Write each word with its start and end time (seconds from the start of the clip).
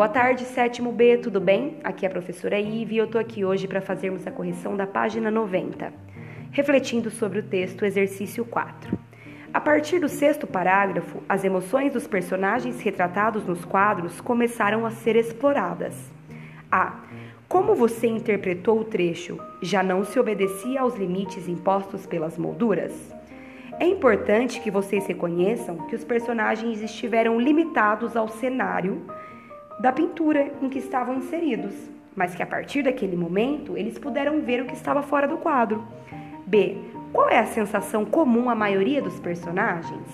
Boa 0.00 0.08
tarde, 0.08 0.46
sétimo 0.46 0.92
B, 0.92 1.18
tudo 1.18 1.38
bem? 1.38 1.76
Aqui 1.84 2.06
é 2.06 2.08
a 2.08 2.10
professora 2.10 2.58
Ive 2.58 2.94
e 2.94 2.96
eu 2.96 3.06
tô 3.06 3.18
aqui 3.18 3.44
hoje 3.44 3.68
para 3.68 3.82
fazermos 3.82 4.26
a 4.26 4.30
correção 4.30 4.74
da 4.74 4.86
página 4.86 5.30
90, 5.30 5.92
refletindo 6.50 7.10
sobre 7.10 7.40
o 7.40 7.42
texto 7.42 7.84
exercício 7.84 8.42
4. 8.46 8.98
A 9.52 9.60
partir 9.60 9.98
do 9.98 10.08
sexto 10.08 10.46
parágrafo, 10.46 11.22
as 11.28 11.44
emoções 11.44 11.92
dos 11.92 12.06
personagens 12.06 12.80
retratados 12.80 13.44
nos 13.44 13.62
quadros 13.66 14.22
começaram 14.22 14.86
a 14.86 14.90
ser 14.90 15.16
exploradas. 15.16 15.94
A. 16.72 17.00
Como 17.46 17.74
você 17.74 18.06
interpretou 18.06 18.80
o 18.80 18.84
trecho? 18.84 19.38
Já 19.60 19.82
não 19.82 20.02
se 20.02 20.18
obedecia 20.18 20.80
aos 20.80 20.96
limites 20.96 21.46
impostos 21.46 22.06
pelas 22.06 22.38
molduras? 22.38 22.94
É 23.78 23.84
importante 23.86 24.60
que 24.60 24.70
vocês 24.70 25.06
reconheçam 25.06 25.76
que 25.88 25.94
os 25.94 26.04
personagens 26.04 26.80
estiveram 26.80 27.38
limitados 27.38 28.16
ao 28.16 28.28
cenário 28.28 29.02
da 29.80 29.90
pintura 29.90 30.52
em 30.60 30.68
que 30.68 30.78
estavam 30.78 31.16
inseridos, 31.16 31.74
mas 32.14 32.34
que 32.34 32.42
a 32.42 32.46
partir 32.46 32.82
daquele 32.82 33.16
momento 33.16 33.78
eles 33.78 33.98
puderam 33.98 34.42
ver 34.42 34.60
o 34.60 34.66
que 34.66 34.74
estava 34.74 35.02
fora 35.02 35.26
do 35.26 35.38
quadro. 35.38 35.82
B. 36.46 36.76
Qual 37.14 37.30
é 37.30 37.38
a 37.38 37.46
sensação 37.46 38.04
comum 38.04 38.50
à 38.50 38.54
maioria 38.54 39.00
dos 39.00 39.18
personagens? 39.18 40.06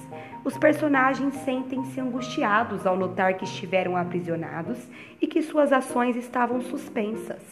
Os 0.44 0.56
personagens 0.56 1.34
sentem-se 1.44 2.00
angustiados 2.00 2.86
ao 2.86 2.96
notar 2.96 3.34
que 3.34 3.44
estiveram 3.44 3.96
aprisionados 3.96 4.78
e 5.20 5.26
que 5.26 5.42
suas 5.42 5.72
ações 5.72 6.14
estavam 6.14 6.60
suspensas. 6.60 7.42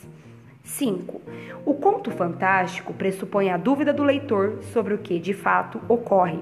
5. 0.62 1.20
O 1.66 1.74
conto 1.74 2.12
fantástico 2.12 2.94
pressupõe 2.94 3.50
a 3.50 3.56
dúvida 3.56 3.92
do 3.92 4.04
leitor 4.04 4.60
sobre 4.72 4.94
o 4.94 4.98
que 4.98 5.18
de 5.18 5.34
fato 5.34 5.80
ocorre. 5.88 6.38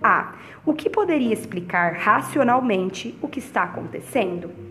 A. 0.00 0.34
O 0.64 0.72
que 0.72 0.88
poderia 0.88 1.34
explicar 1.34 1.94
racionalmente 1.94 3.18
o 3.20 3.26
que 3.26 3.40
está 3.40 3.64
acontecendo? 3.64 4.69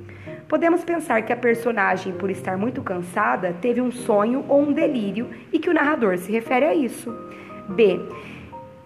Podemos 0.49 0.83
pensar 0.83 1.21
que 1.21 1.31
a 1.31 1.37
personagem, 1.37 2.11
por 2.11 2.31
estar 2.31 2.57
muito 2.57 2.81
cansada, 2.81 3.55
teve 3.61 3.79
um 3.79 3.91
sonho 3.91 4.43
ou 4.49 4.63
um 4.63 4.73
delírio 4.73 5.29
e 5.53 5.59
que 5.59 5.69
o 5.69 5.73
narrador 5.73 6.17
se 6.17 6.31
refere 6.31 6.65
a 6.65 6.73
isso. 6.73 7.15
B. 7.69 7.99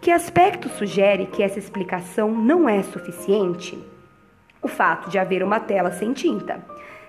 Que 0.02 0.11
aspecto 0.11 0.67
sugere 0.67 1.25
que 1.28 1.42
essa 1.42 1.58
explicação 1.58 2.33
não 2.33 2.67
é 2.67 2.83
suficiente? 2.83 3.81
O 4.61 4.67
fato 4.67 5.09
de 5.09 5.17
haver 5.17 5.42
uma 5.42 5.61
tela 5.61 5.94
sem 5.94 6.11
tinta. 6.11 6.61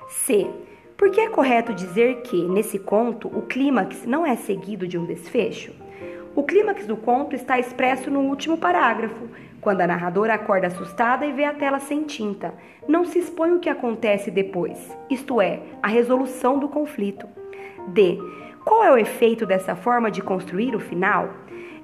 C. 0.08 0.48
Por 0.96 1.10
que 1.10 1.20
é 1.20 1.28
correto 1.28 1.74
dizer 1.74 2.22
que, 2.22 2.40
nesse 2.46 2.78
conto, 2.78 3.26
o 3.26 3.42
clímax 3.42 4.06
não 4.06 4.24
é 4.24 4.36
seguido 4.36 4.86
de 4.86 4.96
um 4.96 5.04
desfecho? 5.04 5.72
O 6.44 6.46
clímax 6.46 6.86
do 6.86 6.94
conto 6.94 7.34
está 7.34 7.58
expresso 7.58 8.10
no 8.10 8.20
último 8.20 8.58
parágrafo, 8.58 9.30
quando 9.62 9.80
a 9.80 9.86
narradora 9.86 10.34
acorda 10.34 10.66
assustada 10.66 11.24
e 11.24 11.32
vê 11.32 11.46
a 11.46 11.54
tela 11.54 11.80
sem 11.80 12.02
tinta. 12.02 12.52
Não 12.86 13.06
se 13.06 13.18
expõe 13.18 13.52
o 13.52 13.60
que 13.60 13.70
acontece 13.70 14.30
depois, 14.30 14.94
isto 15.08 15.40
é, 15.40 15.62
a 15.82 15.88
resolução 15.88 16.58
do 16.58 16.68
conflito. 16.68 17.26
D. 17.88 18.18
Qual 18.62 18.84
é 18.84 18.92
o 18.92 18.98
efeito 18.98 19.46
dessa 19.46 19.74
forma 19.74 20.10
de 20.10 20.20
construir 20.20 20.76
o 20.76 20.80
final? 20.80 21.30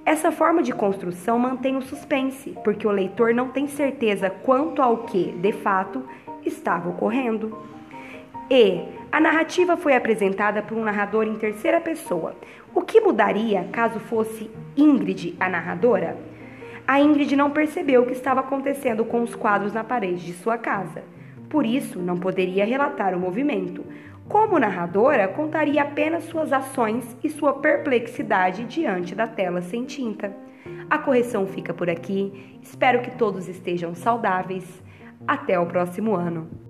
Essa 0.05 0.31
forma 0.31 0.63
de 0.63 0.75
construção 0.75 1.39
mantém 1.39 1.79
o 1.79 1.83
suspense, 1.83 2.55
porque 2.63 2.87
o 2.87 2.91
leitor 2.91 3.33
não 3.33 3.49
tem 3.49 3.67
certeza 3.67 4.29
quanto 4.29 4.83
ao 4.83 5.05
que, 5.05 5.33
de 5.33 5.53
fato, 5.53 6.05
estava 6.45 6.91
ocorrendo. 6.91 7.57
E. 8.51 9.00
A 9.13 9.19
narrativa 9.19 9.77
foi 9.77 9.97
apresentada 9.97 10.63
por 10.63 10.79
um 10.79 10.85
narrador 10.85 11.25
em 11.25 11.35
terceira 11.35 11.81
pessoa. 11.81 12.37
O 12.73 12.83
que 12.83 13.01
mudaria 13.01 13.65
caso 13.73 13.99
fosse 13.99 14.49
Ingrid 14.77 15.37
a 15.41 15.49
narradora? 15.49 16.17
A 16.87 17.01
Ingrid 17.01 17.35
não 17.35 17.51
percebeu 17.51 18.03
o 18.03 18.07
que 18.07 18.13
estava 18.13 18.39
acontecendo 18.39 19.05
com 19.05 19.21
os 19.21 19.35
quadros 19.35 19.73
na 19.73 19.83
parede 19.83 20.25
de 20.25 20.33
sua 20.35 20.57
casa. 20.57 21.03
Por 21.49 21.67
isso, 21.67 21.99
não 21.99 22.19
poderia 22.19 22.65
relatar 22.65 23.13
o 23.13 23.19
movimento. 23.19 23.85
Como 24.29 24.61
narradora, 24.61 25.27
contaria 25.27 25.83
apenas 25.83 26.25
suas 26.25 26.53
ações 26.53 27.17
e 27.23 27.29
sua 27.29 27.55
perplexidade 27.55 28.65
diante 28.65 29.13
da 29.13 29.27
tela 29.27 29.61
sem 29.61 29.85
tinta. 29.85 30.33
A 30.89 30.99
correção 30.99 31.49
fica 31.49 31.75
por 31.75 31.91
aqui. 31.91 32.61
Espero 32.63 33.01
que 33.01 33.11
todos 33.11 33.49
estejam 33.49 33.93
saudáveis. 33.93 34.81
Até 35.27 35.59
o 35.59 35.67
próximo 35.67 36.15
ano. 36.15 36.70